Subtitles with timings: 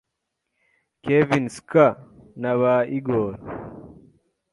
[1.03, 1.93] Kevin Skaa
[2.41, 3.31] naba Igor,